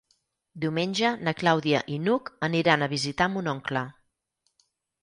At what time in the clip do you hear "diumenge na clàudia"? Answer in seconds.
0.63-1.83